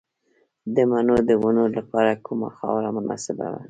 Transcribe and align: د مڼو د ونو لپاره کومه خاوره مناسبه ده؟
د 0.75 0.77
مڼو 0.91 1.17
د 1.29 1.31
ونو 1.41 1.65
لپاره 1.77 2.11
کومه 2.25 2.49
خاوره 2.57 2.89
مناسبه 2.97 3.45
ده؟ 3.51 3.59